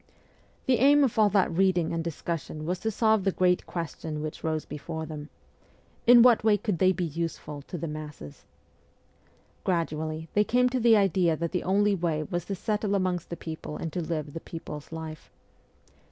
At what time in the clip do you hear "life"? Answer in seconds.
14.91-15.29